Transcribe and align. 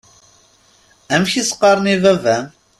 Amek 1.13 1.33
i 1.39 1.43
s-qqaṛen 1.45 1.91
i 1.93 1.95
baba-m? 2.03 2.45